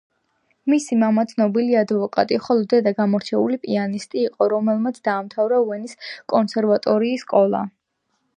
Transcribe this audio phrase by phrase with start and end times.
[0.71, 5.95] მისი მამა ცნობილი ადვოკატი, ხოლო დედა გამორჩეული პიანისტი იყო, რომელმაც დაამთავრა ვენის
[6.37, 7.63] კონსერვატორიის სკოლა.